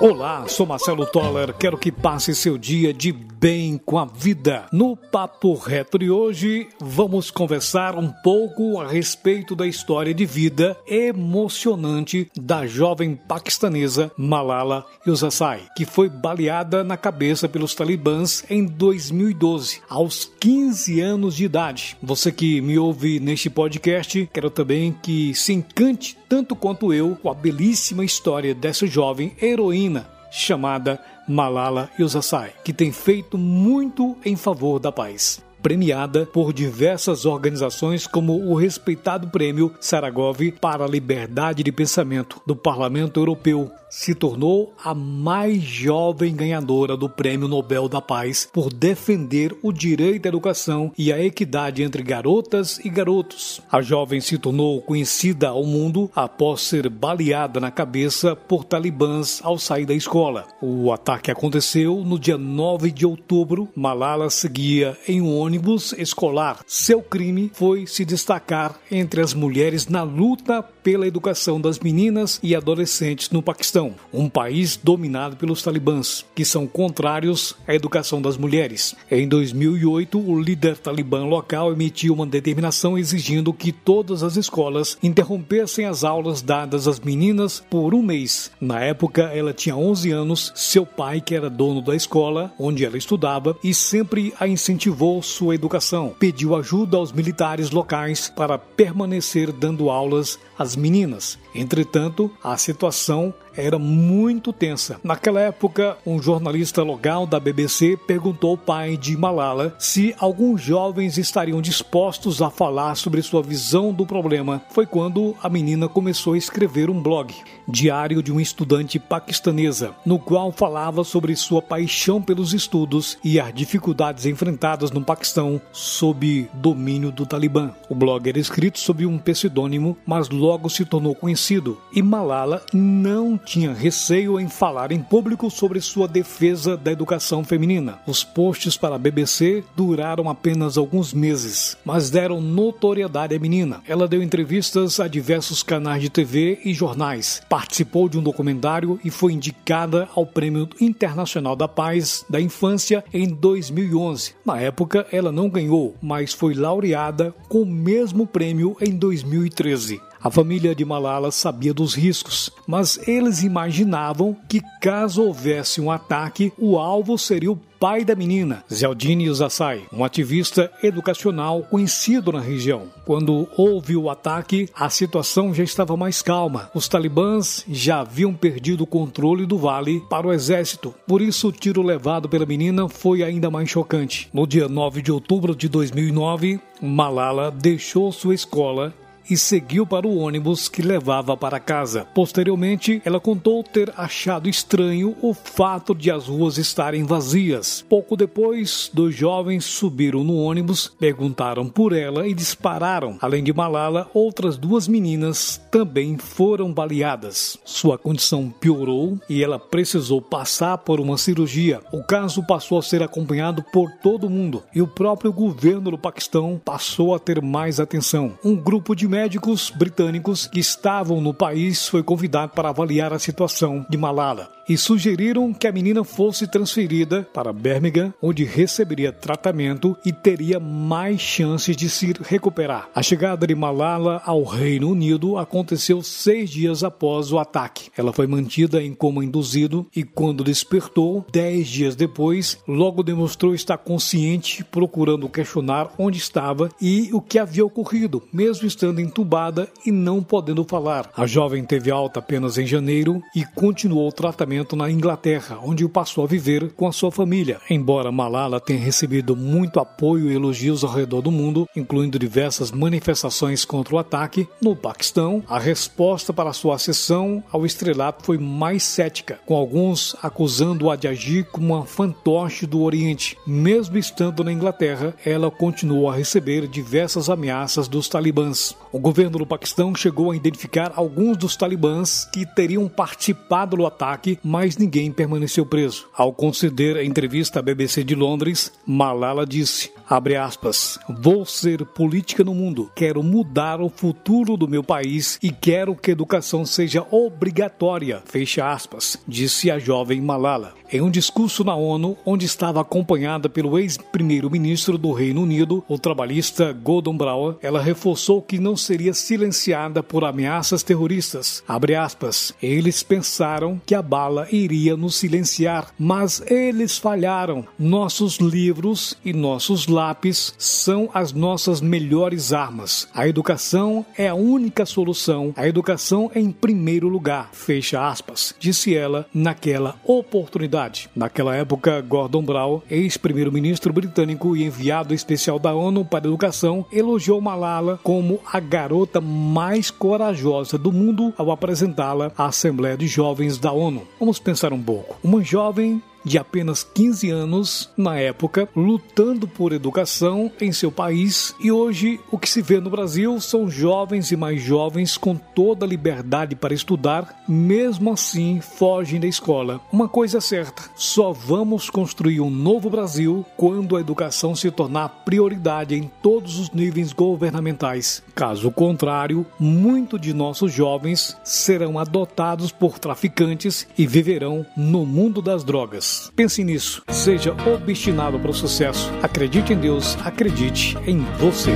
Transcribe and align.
Olá, 0.00 0.44
sou 0.48 0.66
Marcelo 0.66 1.06
Toller. 1.06 1.54
Quero 1.54 1.78
que 1.78 1.92
passe 1.92 2.34
seu 2.34 2.58
dia 2.58 2.92
de 2.92 3.12
bem 3.12 3.78
com 3.78 3.96
a 3.96 4.04
vida. 4.04 4.66
No 4.72 4.96
Papo 4.96 5.54
Reto 5.54 5.98
de 5.98 6.10
hoje, 6.10 6.66
vamos 6.80 7.30
conversar 7.30 7.96
um 7.96 8.10
pouco 8.22 8.80
a 8.80 8.88
respeito 8.88 9.54
da 9.54 9.66
história 9.66 10.12
de 10.12 10.26
vida 10.26 10.76
emocionante 10.86 12.28
da 12.36 12.66
jovem 12.66 13.14
paquistanesa 13.14 14.10
Malala 14.16 14.84
Yousafzai, 15.06 15.62
que 15.76 15.84
foi 15.84 16.08
baleada 16.08 16.82
na 16.82 16.96
cabeça 16.96 17.48
pelos 17.48 17.74
talibãs 17.74 18.44
em 18.50 18.64
2012, 18.64 19.80
aos 19.88 20.30
15 20.40 21.00
anos 21.00 21.36
de 21.36 21.44
idade. 21.44 21.96
Você 22.02 22.32
que 22.32 22.60
me 22.60 22.78
ouve 22.78 23.20
neste 23.20 23.48
podcast, 23.48 24.28
quero 24.32 24.50
também 24.50 24.96
que 25.02 25.34
se 25.34 25.52
encante 25.52 26.16
tanto 26.28 26.56
quanto 26.56 26.92
eu 26.92 27.16
com 27.22 27.30
a 27.30 27.34
belíssima 27.34 28.04
história 28.04 28.54
dessa 28.54 28.86
jovem 28.86 29.36
heroína 29.40 29.93
chamada 30.34 31.00
Malala 31.28 31.88
Yousafzai, 31.98 32.52
que 32.64 32.72
tem 32.72 32.90
feito 32.90 33.38
muito 33.38 34.16
em 34.24 34.34
favor 34.34 34.80
da 34.80 34.90
paz 34.90 35.40
premiada 35.64 36.26
por 36.26 36.52
diversas 36.52 37.24
organizações 37.24 38.06
como 38.06 38.50
o 38.50 38.54
respeitado 38.54 39.28
Prêmio 39.28 39.72
Saragov 39.80 40.52
para 40.60 40.84
a 40.84 40.86
Liberdade 40.86 41.62
de 41.62 41.72
Pensamento 41.72 42.38
do 42.46 42.54
Parlamento 42.54 43.18
Europeu, 43.18 43.70
se 43.88 44.14
tornou 44.14 44.74
a 44.82 44.92
mais 44.92 45.62
jovem 45.62 46.34
ganhadora 46.34 46.96
do 46.96 47.08
Prêmio 47.08 47.48
Nobel 47.48 47.88
da 47.88 48.00
Paz 48.00 48.46
por 48.52 48.70
defender 48.70 49.56
o 49.62 49.72
direito 49.72 50.26
à 50.26 50.28
educação 50.28 50.92
e 50.98 51.12
a 51.12 51.24
equidade 51.24 51.82
entre 51.82 52.02
garotas 52.02 52.78
e 52.84 52.90
garotos. 52.90 53.62
A 53.70 53.80
jovem 53.80 54.20
se 54.20 54.36
tornou 54.36 54.82
conhecida 54.82 55.48
ao 55.48 55.64
mundo 55.64 56.10
após 56.14 56.62
ser 56.62 56.90
baleada 56.90 57.58
na 57.58 57.70
cabeça 57.70 58.36
por 58.36 58.64
talibãs 58.64 59.40
ao 59.44 59.58
sair 59.58 59.86
da 59.86 59.94
escola. 59.94 60.44
O 60.60 60.92
ataque 60.92 61.30
aconteceu 61.30 62.02
no 62.04 62.18
dia 62.18 62.36
9 62.36 62.90
de 62.90 63.06
outubro. 63.06 63.68
Malala 63.74 64.28
seguia 64.28 64.98
em 65.06 65.22
um 65.22 65.38
ônibus 65.38 65.53
escolar. 65.98 66.60
Seu 66.66 67.02
crime 67.02 67.50
foi 67.54 67.86
se 67.86 68.04
destacar 68.04 68.78
entre 68.90 69.20
as 69.20 69.34
mulheres 69.34 69.86
na 69.86 70.02
luta 70.02 70.66
pela 70.84 71.08
educação 71.08 71.60
das 71.60 71.80
meninas 71.80 72.38
e 72.42 72.54
adolescentes 72.54 73.30
no 73.30 73.42
Paquistão 73.42 73.94
um 74.12 74.28
país 74.28 74.76
dominado 74.76 75.36
pelos 75.36 75.62
talibãs, 75.62 76.24
que 76.34 76.44
são 76.44 76.66
contrários 76.66 77.56
à 77.66 77.74
educação 77.74 78.20
das 78.20 78.36
mulheres. 78.36 78.94
Em 79.10 79.26
2008, 79.26 80.18
o 80.18 80.40
líder 80.40 80.76
talibã 80.76 81.24
local 81.24 81.72
emitiu 81.72 82.12
uma 82.14 82.26
determinação 82.26 82.98
exigindo 82.98 83.52
que 83.52 83.72
todas 83.72 84.22
as 84.22 84.36
escolas 84.36 84.98
interrompessem 85.02 85.86
as 85.86 86.04
aulas 86.04 86.42
dadas 86.42 86.86
às 86.86 87.00
meninas 87.00 87.64
por 87.70 87.94
um 87.94 88.02
mês. 88.02 88.50
Na 88.60 88.80
época, 88.80 89.22
ela 89.22 89.54
tinha 89.54 89.76
11 89.76 90.10
anos, 90.10 90.52
seu 90.54 90.84
pai, 90.84 91.20
que 91.20 91.34
era 91.34 91.48
dono 91.48 91.80
da 91.80 91.96
escola 91.96 92.52
onde 92.58 92.84
ela 92.84 92.98
estudava, 92.98 93.56
e 93.64 93.72
sempre 93.72 94.34
a 94.38 94.46
incentivou 94.46 95.22
sua 95.22 95.54
educação. 95.54 96.14
Pediu 96.18 96.54
ajuda 96.54 96.98
aos 96.98 97.10
militares 97.10 97.70
locais 97.70 98.30
para 98.36 98.58
permanecer 98.58 99.50
dando 99.50 99.88
aulas 99.88 100.38
às 100.58 100.73
meninas. 100.76 101.38
Entretanto, 101.54 102.30
a 102.42 102.56
situação 102.56 103.34
era 103.56 103.78
muito 103.78 104.52
tensa. 104.52 105.00
Naquela 105.02 105.40
época, 105.40 105.96
um 106.06 106.20
jornalista 106.20 106.82
local 106.82 107.26
da 107.26 107.40
BBC 107.40 107.96
perguntou 108.06 108.52
ao 108.52 108.58
pai 108.58 108.96
de 108.96 109.16
Malala 109.16 109.74
se 109.78 110.14
alguns 110.18 110.60
jovens 110.60 111.18
estariam 111.18 111.60
dispostos 111.60 112.42
a 112.42 112.50
falar 112.50 112.94
sobre 112.94 113.22
sua 113.22 113.42
visão 113.42 113.92
do 113.92 114.06
problema. 114.06 114.62
Foi 114.70 114.86
quando 114.86 115.34
a 115.42 115.48
menina 115.48 115.88
começou 115.88 116.34
a 116.34 116.38
escrever 116.38 116.90
um 116.90 117.02
blog, 117.02 117.34
Diário 117.66 118.22
de 118.22 118.30
uma 118.30 118.42
Estudante 118.42 118.98
Paquistanesa, 118.98 119.94
no 120.04 120.18
qual 120.18 120.52
falava 120.52 121.04
sobre 121.04 121.34
sua 121.36 121.62
paixão 121.62 122.20
pelos 122.20 122.52
estudos 122.52 123.18
e 123.24 123.40
as 123.40 123.52
dificuldades 123.52 124.26
enfrentadas 124.26 124.90
no 124.90 125.02
Paquistão 125.02 125.60
sob 125.72 126.48
domínio 126.54 127.10
do 127.10 127.26
Talibã. 127.26 127.72
O 127.88 127.94
blog 127.94 128.28
era 128.28 128.38
escrito 128.38 128.78
sob 128.78 129.06
um 129.06 129.18
pseudônimo, 129.18 129.96
mas 130.06 130.28
logo 130.28 130.68
se 130.68 130.84
tornou 130.84 131.14
conhecido, 131.14 131.80
e 131.92 132.02
Malala 132.02 132.62
não 132.72 133.38
tinha 133.44 133.72
receio 133.72 134.40
em 134.40 134.48
falar 134.48 134.90
em 134.90 135.00
público 135.00 135.50
sobre 135.50 135.80
sua 135.80 136.08
defesa 136.08 136.76
da 136.76 136.90
educação 136.90 137.44
feminina. 137.44 137.98
Os 138.06 138.24
posts 138.24 138.76
para 138.76 138.96
a 138.96 138.98
BBC 138.98 139.62
duraram 139.76 140.28
apenas 140.28 140.78
alguns 140.78 141.12
meses, 141.12 141.76
mas 141.84 142.10
deram 142.10 142.40
notoriedade 142.40 143.34
à 143.34 143.38
menina. 143.38 143.82
Ela 143.86 144.08
deu 144.08 144.22
entrevistas 144.22 144.98
a 144.98 145.06
diversos 145.06 145.62
canais 145.62 146.02
de 146.02 146.08
TV 146.08 146.60
e 146.64 146.72
jornais, 146.72 147.42
participou 147.48 148.08
de 148.08 148.18
um 148.18 148.22
documentário 148.22 148.98
e 149.04 149.10
foi 149.10 149.32
indicada 149.32 150.08
ao 150.14 150.26
Prêmio 150.26 150.68
Internacional 150.80 151.54
da 151.54 151.68
Paz 151.68 152.24
da 152.28 152.40
Infância 152.40 153.04
em 153.12 153.28
2011. 153.28 154.34
Na 154.44 154.58
época, 154.58 155.06
ela 155.12 155.30
não 155.30 155.48
ganhou, 155.48 155.94
mas 156.00 156.32
foi 156.32 156.54
laureada 156.54 157.34
com 157.48 157.62
o 157.62 157.66
mesmo 157.66 158.26
prêmio 158.26 158.76
em 158.80 158.96
2013. 158.96 160.00
A 160.24 160.30
família 160.30 160.74
de 160.74 160.86
Malala 160.86 161.30
sabia 161.30 161.74
dos 161.74 161.94
riscos, 161.94 162.50
mas 162.66 162.98
eles 163.06 163.42
imaginavam 163.42 164.34
que 164.48 164.62
caso 164.80 165.22
houvesse 165.22 165.82
um 165.82 165.90
ataque, 165.90 166.50
o 166.58 166.78
alvo 166.78 167.18
seria 167.18 167.52
o 167.52 167.60
pai 167.78 168.06
da 168.06 168.14
menina, 168.14 168.64
Zeldini 168.72 169.26
Yousafzai, 169.26 169.82
um 169.92 170.02
ativista 170.02 170.72
educacional 170.82 171.64
conhecido 171.64 172.32
na 172.32 172.40
região. 172.40 172.84
Quando 173.04 173.46
houve 173.54 173.94
o 173.94 174.08
ataque, 174.08 174.66
a 174.74 174.88
situação 174.88 175.52
já 175.52 175.62
estava 175.62 175.94
mais 175.94 176.22
calma. 176.22 176.70
Os 176.74 176.88
talibãs 176.88 177.62
já 177.68 178.00
haviam 178.00 178.32
perdido 178.32 178.84
o 178.84 178.86
controle 178.86 179.44
do 179.44 179.58
vale 179.58 180.00
para 180.08 180.26
o 180.26 180.32
exército. 180.32 180.94
Por 181.06 181.20
isso, 181.20 181.48
o 181.48 181.52
tiro 181.52 181.82
levado 181.82 182.30
pela 182.30 182.46
menina 182.46 182.88
foi 182.88 183.22
ainda 183.22 183.50
mais 183.50 183.68
chocante. 183.68 184.30
No 184.32 184.46
dia 184.46 184.68
9 184.68 185.02
de 185.02 185.12
outubro 185.12 185.54
de 185.54 185.68
2009, 185.68 186.58
Malala 186.80 187.50
deixou 187.50 188.10
sua 188.10 188.34
escola 188.34 188.94
e 189.28 189.36
seguiu 189.36 189.86
para 189.86 190.06
o 190.06 190.16
ônibus 190.16 190.68
que 190.68 190.82
levava 190.82 191.36
para 191.36 191.60
casa. 191.60 192.06
Posteriormente, 192.14 193.00
ela 193.04 193.20
contou 193.20 193.62
ter 193.62 193.92
achado 193.96 194.48
estranho 194.48 195.16
o 195.22 195.32
fato 195.32 195.94
de 195.94 196.10
as 196.10 196.26
ruas 196.26 196.58
estarem 196.58 197.04
vazias. 197.04 197.84
Pouco 197.88 198.16
depois, 198.16 198.90
dois 198.92 199.14
jovens 199.14 199.64
subiram 199.64 200.24
no 200.24 200.36
ônibus, 200.36 200.92
perguntaram 200.98 201.68
por 201.68 201.92
ela 201.92 202.26
e 202.26 202.34
dispararam. 202.34 203.16
Além 203.20 203.42
de 203.42 203.52
Malala, 203.52 204.10
outras 204.12 204.56
duas 204.56 204.86
meninas 204.88 205.60
também 205.70 206.18
foram 206.18 206.72
baleadas. 206.72 207.58
Sua 207.64 207.98
condição 207.98 208.52
piorou 208.60 209.18
e 209.28 209.42
ela 209.42 209.58
precisou 209.58 210.20
passar 210.20 210.78
por 210.78 211.00
uma 211.00 211.18
cirurgia. 211.18 211.80
O 211.92 212.02
caso 212.02 212.46
passou 212.46 212.78
a 212.78 212.82
ser 212.82 213.02
acompanhado 213.02 213.64
por 213.72 213.90
todo 214.02 214.30
mundo 214.30 214.62
e 214.74 214.82
o 214.82 214.86
próprio 214.86 215.32
governo 215.32 215.90
do 215.90 215.98
Paquistão 215.98 216.60
passou 216.64 217.14
a 217.14 217.18
ter 217.18 217.40
mais 217.42 217.80
atenção. 217.80 218.38
Um 218.44 218.56
grupo 218.56 218.94
de 218.94 219.06
médicos 219.14 219.70
britânicos 219.70 220.48
que 220.48 220.58
estavam 220.58 221.20
no 221.20 221.32
país 221.32 221.86
foi 221.86 222.02
convidado 222.02 222.50
para 222.50 222.70
avaliar 222.70 223.12
a 223.12 223.18
situação 223.20 223.86
de 223.88 223.96
Malala 223.96 224.50
e 224.68 224.76
sugeriram 224.76 225.52
que 225.52 225.66
a 225.66 225.72
menina 225.72 226.02
fosse 226.04 226.46
transferida 226.46 227.26
para 227.32 227.52
Birmingham, 227.52 228.12
onde 228.22 228.44
receberia 228.44 229.12
tratamento 229.12 229.96
e 230.04 230.12
teria 230.12 230.58
mais 230.58 231.20
chances 231.20 231.76
de 231.76 231.88
se 231.90 232.14
recuperar. 232.22 232.88
A 232.94 233.02
chegada 233.02 233.46
de 233.46 233.54
Malala 233.54 234.22
ao 234.24 234.42
Reino 234.42 234.90
Unido 234.90 235.36
aconteceu 235.36 236.02
seis 236.02 236.50
dias 236.50 236.82
após 236.82 237.32
o 237.32 237.38
ataque. 237.38 237.90
Ela 237.96 238.12
foi 238.12 238.26
mantida 238.26 238.82
em 238.82 238.94
coma 238.94 239.24
induzido 239.24 239.86
e, 239.94 240.02
quando 240.02 240.44
despertou, 240.44 241.24
dez 241.30 241.68
dias 241.68 241.94
depois, 241.94 242.58
logo 242.66 243.02
demonstrou 243.02 243.54
estar 243.54 243.78
consciente, 243.78 244.64
procurando 244.64 245.28
questionar 245.28 245.92
onde 245.98 246.18
estava 246.18 246.70
e 246.80 247.10
o 247.12 247.20
que 247.20 247.38
havia 247.38 247.64
ocorrido, 247.64 248.22
mesmo 248.32 248.66
estando 248.66 249.00
entubada 249.00 249.68
e 249.84 249.90
não 249.90 250.22
podendo 250.22 250.64
falar. 250.64 251.10
A 251.16 251.26
jovem 251.26 251.64
teve 251.64 251.90
alta 251.90 252.20
apenas 252.20 252.58
em 252.58 252.66
janeiro 252.66 253.22
e 253.34 253.44
continuou 253.44 254.08
o 254.08 254.12
tratamento 254.12 254.53
na 254.76 254.90
Inglaterra, 254.90 255.58
onde 255.62 255.88
passou 255.88 256.24
a 256.24 256.26
viver 256.26 256.70
com 256.72 256.86
a 256.86 256.92
sua 256.92 257.10
família. 257.10 257.60
Embora 257.70 258.10
Malala 258.10 258.60
tenha 258.60 258.78
recebido 258.78 259.36
muito 259.36 259.78
apoio 259.78 260.30
e 260.30 260.34
elogios 260.34 260.84
ao 260.84 260.92
redor 260.92 261.22
do 261.22 261.30
mundo, 261.30 261.68
incluindo 261.76 262.18
diversas 262.18 262.70
manifestações 262.70 263.64
contra 263.64 263.94
o 263.94 263.98
ataque, 263.98 264.48
no 264.60 264.74
Paquistão, 264.74 265.42
a 265.48 265.58
resposta 265.58 266.32
para 266.32 266.52
sua 266.52 266.74
acessão 266.74 267.42
ao 267.52 267.64
estrelato 267.64 268.24
foi 268.24 268.38
mais 268.38 268.82
cética, 268.82 269.38
com 269.46 269.54
alguns 269.54 270.16
acusando-a 270.22 270.96
de 270.96 271.06
agir 271.06 271.44
como 271.44 271.74
uma 271.74 271.86
fantoche 271.86 272.66
do 272.66 272.82
Oriente. 272.82 273.36
Mesmo 273.46 273.96
estando 273.96 274.42
na 274.42 274.52
Inglaterra, 274.52 275.14
ela 275.24 275.50
continuou 275.50 276.10
a 276.10 276.16
receber 276.16 276.66
diversas 276.66 277.28
ameaças 277.28 277.88
dos 277.88 278.08
talibãs. 278.08 278.76
O 278.92 278.98
governo 278.98 279.38
do 279.38 279.46
Paquistão 279.46 279.94
chegou 279.94 280.30
a 280.30 280.36
identificar 280.36 280.92
alguns 280.96 281.36
dos 281.36 281.56
talibãs 281.56 282.24
que 282.32 282.46
teriam 282.46 282.88
participado 282.88 283.76
do 283.76 283.86
ataque, 283.86 284.38
mas 284.44 284.76
ninguém 284.76 285.10
permaneceu 285.10 285.64
preso. 285.64 286.06
Ao 286.14 286.32
conceder 286.32 286.96
a 286.96 287.04
entrevista 287.04 287.60
à 287.60 287.62
BBC 287.62 288.04
de 288.04 288.14
Londres, 288.14 288.72
Malala 288.86 289.46
disse: 289.46 289.90
aspas. 290.08 290.98
Vou 291.08 291.46
ser 291.46 291.84
política 291.86 292.44
no 292.44 292.54
mundo. 292.54 292.90
Quero 292.94 293.22
mudar 293.22 293.80
o 293.80 293.88
futuro 293.88 294.56
do 294.56 294.68
meu 294.68 294.84
país 294.84 295.38
e 295.42 295.50
quero 295.50 295.96
que 295.96 296.10
a 296.10 296.12
educação 296.12 296.66
seja 296.66 297.06
obrigatória. 297.10 298.22
Fecha 298.26 298.70
aspas, 298.70 299.16
disse 299.26 299.70
a 299.70 299.78
jovem 299.78 300.20
Malala. 300.20 300.74
Em 300.92 301.00
um 301.00 301.10
discurso 301.10 301.64
na 301.64 301.74
ONU, 301.74 302.16
onde 302.24 302.44
estava 302.44 302.80
acompanhada 302.80 303.48
pelo 303.48 303.78
ex-primeiro-ministro 303.78 304.98
do 304.98 305.12
Reino 305.12 305.42
Unido, 305.42 305.82
o 305.88 305.98
trabalhista 305.98 306.72
Gordon 306.72 307.16
Brown, 307.16 307.54
ela 307.62 307.80
reforçou 307.80 308.42
que 308.42 308.58
não 308.58 308.76
seria 308.76 309.14
silenciada 309.14 310.02
por 310.02 310.24
ameaças 310.24 310.82
terroristas. 310.82 311.62
Aspas. 311.98 312.54
Eles 312.62 313.02
pensaram 313.02 313.80
que 313.86 313.94
a 313.94 314.02
bala 314.02 314.46
iria 314.50 314.96
nos 314.96 315.16
silenciar, 315.16 315.88
mas 315.98 316.42
eles 316.50 316.98
falharam. 316.98 317.64
Nossos 317.78 318.36
livros 318.38 319.16
e 319.24 319.32
nossos 319.32 319.86
lápis 319.86 320.54
são 320.58 321.08
as 321.14 321.32
nossas 321.32 321.80
melhores 321.80 322.52
armas. 322.52 323.08
A 323.14 323.26
educação 323.28 324.04
é 324.16 324.28
a 324.28 324.34
única 324.34 324.84
solução. 324.84 325.52
A 325.56 325.66
educação 325.66 326.30
é 326.34 326.40
em 326.40 326.50
primeiro 326.50 327.08
lugar. 327.08 327.50
Fecha 327.52 328.06
aspas, 328.06 328.54
disse 328.58 328.94
ela 328.94 329.26
naquela 329.32 329.96
oportunidade. 330.04 330.73
Naquela 331.14 331.54
época, 331.54 332.00
Gordon 332.00 332.42
Brown, 332.42 332.80
ex-primeiro-ministro 332.90 333.92
britânico 333.92 334.56
e 334.56 334.64
enviado 334.64 335.14
especial 335.14 335.58
da 335.58 335.74
ONU 335.74 336.04
para 336.04 336.26
a 336.26 336.28
Educação, 336.28 336.84
elogiou 336.90 337.40
Malala 337.40 337.98
como 338.02 338.40
a 338.52 338.58
garota 338.58 339.20
mais 339.20 339.90
corajosa 339.90 340.76
do 340.76 340.92
mundo 340.92 341.32
ao 341.36 341.50
apresentá-la 341.50 342.32
à 342.36 342.46
Assembleia 342.46 342.96
de 342.96 343.06
Jovens 343.06 343.58
da 343.58 343.72
ONU. 343.72 344.02
Vamos 344.18 344.38
pensar 344.38 344.72
um 344.72 344.82
pouco. 344.82 345.16
Uma 345.22 345.42
jovem 345.42 346.02
de 346.24 346.38
apenas 346.38 346.82
15 346.82 347.30
anos, 347.30 347.90
na 347.96 348.18
época, 348.18 348.68
lutando 348.74 349.46
por 349.46 349.72
educação 349.72 350.50
em 350.60 350.72
seu 350.72 350.90
país, 350.90 351.54
e 351.60 351.70
hoje 351.70 352.18
o 352.30 352.38
que 352.38 352.48
se 352.48 352.62
vê 352.62 352.80
no 352.80 352.90
Brasil 352.90 353.40
são 353.40 353.68
jovens 353.68 354.30
e 354.30 354.36
mais 354.36 354.62
jovens 354.62 355.16
com 355.16 355.36
toda 355.36 355.84
a 355.84 355.88
liberdade 355.88 356.56
para 356.56 356.74
estudar, 356.74 357.44
mesmo 357.48 358.12
assim 358.12 358.60
fogem 358.60 359.20
da 359.20 359.26
escola. 359.26 359.80
Uma 359.92 360.08
coisa 360.08 360.38
é 360.38 360.40
certa: 360.40 360.82
só 360.94 361.32
vamos 361.32 361.90
construir 361.90 362.40
um 362.40 362.50
novo 362.50 362.88
Brasil 362.88 363.44
quando 363.56 363.96
a 363.96 364.00
educação 364.00 364.54
se 364.54 364.70
tornar 364.70 365.24
prioridade 365.24 365.94
em 365.94 366.10
todos 366.22 366.58
os 366.58 366.70
níveis 366.70 367.12
governamentais. 367.12 368.22
Caso 368.34 368.70
contrário, 368.70 369.46
muito 369.58 370.18
de 370.18 370.32
nossos 370.32 370.72
jovens 370.72 371.36
serão 371.44 371.98
adotados 371.98 372.72
por 372.72 372.98
traficantes 372.98 373.86
e 373.96 374.06
viverão 374.06 374.64
no 374.76 375.04
mundo 375.04 375.42
das 375.42 375.64
drogas. 375.64 376.13
Pense 376.34 376.62
nisso. 376.64 377.02
Seja 377.08 377.54
obstinado 377.66 378.38
para 378.38 378.50
o 378.50 378.54
sucesso. 378.54 379.10
Acredite 379.22 379.72
em 379.72 379.76
Deus, 379.76 380.16
acredite 380.24 380.96
em 381.06 381.20
você. 381.38 381.72